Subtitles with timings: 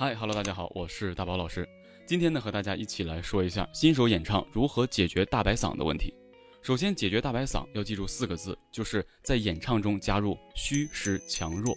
[0.00, 1.68] 嗨，Hello，大家好，我是大宝老师。
[2.06, 6.14] 今天呢，和大家一起来说一下新手演唱如何解决大白嗓的问题。
[6.62, 11.74] 首先，解决大白嗓要记住四个字，就是在演唱中加入虚实强弱。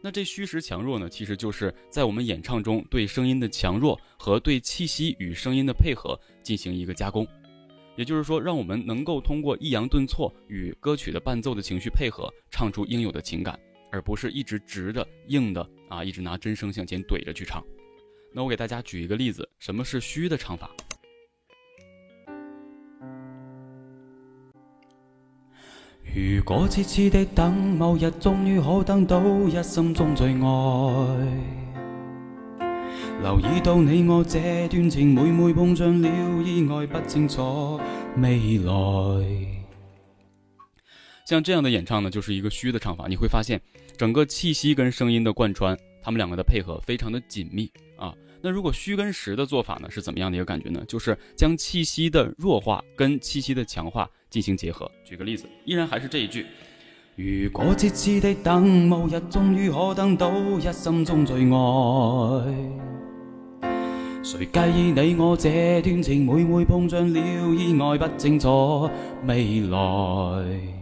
[0.00, 7.26] 那这虚实强弱呢，其实就是在我们演唱中对声音的强弱和对气息与声音的配合进行一个加工。
[7.96, 13.58] 也就是说，让我们能够通过抑扬顿挫与歌曲的伴奏的情绪配合，唱出应有的情感。
[13.92, 17.62] 而不是一直直的硬的啊，一直拿真声向前怼着去唱。
[18.32, 20.70] 那我给大家举一个例子，什么是虚的唱法？
[26.14, 30.38] 如果痴痴的等某日，终于可等到一生中最爱，
[33.22, 37.78] 留意到你我这段情，每每碰上了意外，不清楚
[38.16, 39.61] 未来。
[41.24, 43.06] 像这样的演唱呢，就是一个虚的唱法。
[43.08, 43.60] 你会发现，
[43.96, 48.12] 整个气息跟声音的贯穿，他们两个的配合非常的紧密啊。
[48.42, 50.84] 那如果虚跟实的做法呢，是怎么样的一个感觉呢？
[50.88, 54.90] 就是将气息的弱化跟气息的强化进行结合。
[55.04, 56.44] 举个例子，依然还是这一句：
[57.14, 62.52] 如果痴痴的等，某日终于可等到一生中最爱，
[64.24, 66.26] 谁介意你我这段情？
[66.26, 67.20] 每每碰上了
[67.54, 68.90] 意外，不清楚
[69.24, 70.81] 未来。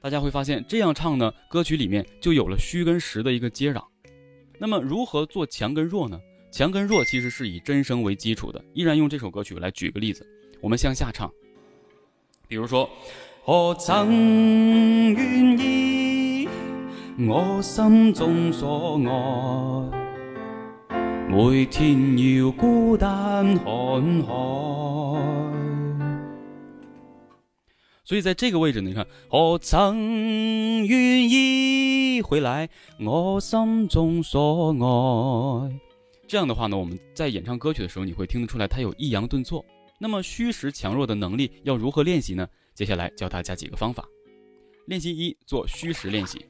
[0.00, 3.82] 大家会发现，这样唱呢，歌曲里面就有了虚跟实的一个接壤。
[4.58, 6.18] 那么，如何做强跟弱呢？
[6.50, 8.64] 强跟弱其实是以真声为基础的。
[8.72, 10.26] 依然用这首歌曲来举个例子，
[10.60, 11.30] 我们向下唱。
[12.46, 12.88] 比如说，
[13.44, 16.48] 何曾愿意
[17.18, 18.98] 我心中所
[20.88, 25.57] 爱，每天要孤单看海。
[28.08, 32.66] 所以在这个位置，你看，何曾愿意回来
[32.98, 35.78] 我心中所爱？
[36.26, 39.62] 这样的话呢，我们在演唱歌曲的时候，你会听得出来它有抑扬顿挫。
[39.98, 42.48] 那么虚实强弱的能力要如何练习呢？
[42.74, 44.02] 接下来教大家几个方法。
[44.86, 46.42] 练习一，做虚实练习。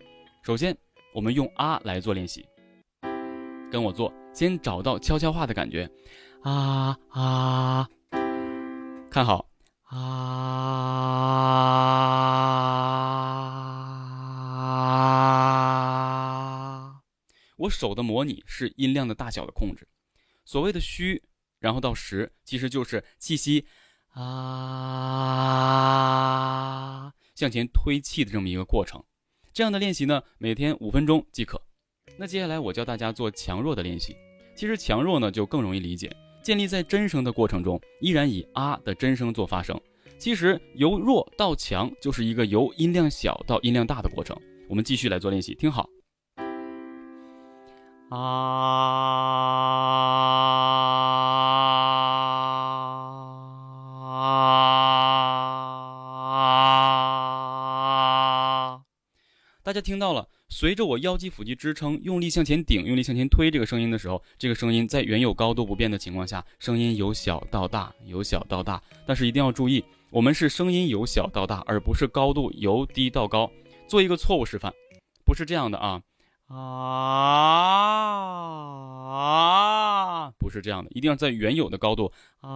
[0.45, 0.77] 首先，
[1.13, 2.47] 我们用啊来做练习，
[3.69, 5.91] 跟我做，先找到悄悄话的感觉，
[6.43, 7.89] 啊啊，
[9.11, 9.48] 看好。
[9.89, 9.99] 啊！
[17.57, 19.89] 我手的模拟是音量的大小的控制。
[20.45, 21.23] 所谓的虚，
[21.59, 23.67] 然后到实，其实就是气息
[24.13, 24.23] 啊
[27.35, 29.03] 向前推气的这么一个过程。
[29.53, 31.61] 这样的练习呢，每天五分钟即可。
[32.17, 34.17] 那接下来我教大家做强弱的练习。
[34.55, 36.15] 其实强弱呢就更容易理解。
[36.43, 39.79] 建立在真声的过程中，依然以啊的真声做发声。
[40.19, 44.37] 其实由弱到强，就是一个由音量小到音量大的过程。
[44.69, 45.89] 我们继续来做练习，听好。
[48.11, 48.19] 啊！
[59.63, 60.27] 大家听到了。
[60.51, 68.83] 随着我腰肌腹肌支撑，用力向前顶，用力向前推这个声音的时候，这个声音在原有高度不变的情况下，声音由小到大，由小到大。
[69.07, 73.51] 但是一定要注意，我们是声音由小到大，而不是高度由低到高。
[73.87, 74.73] 做一个错误示范，
[75.25, 76.01] 不是这样的啊
[76.49, 76.63] 啊，
[80.39, 82.11] 不是这样的，一定要在原有的高度
[82.41, 82.49] 啊。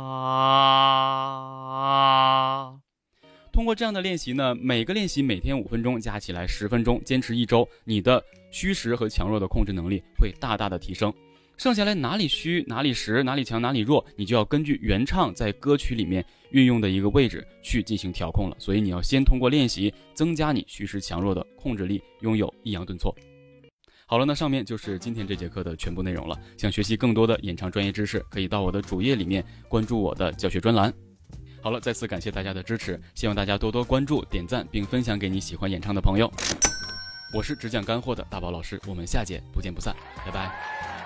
[3.53, 11.13] 通过这样的练习呢，每个练习每天五分钟，加起来十分钟，坚持一周，你的虚实和强弱的控制能力会大大的提升。
[11.59, 18.57] 剩下来哪里虚哪里实哪里强哪里弱，你就要根据原唱在歌曲里面运用的一个位置去进行调控了。
[18.59, 23.15] 所以你要先通过练习增加你虚实强弱的控制力，拥有抑扬顿挫。
[24.07, 26.37] 好了，那上面就是今天这节课的全部内容了。
[26.57, 30.93] 想学习更多的演唱专业知识，可以到我的主页里面关注我的教学专栏。
[31.63, 36.31] 好了，再次感谢大家的支持，希望大家多多关注、点赞并分享给你喜欢演唱的朋友。
[37.33, 39.95] 我是只讲干货的大宝老师，我们下节不见不散，
[40.27, 41.02] 拜拜。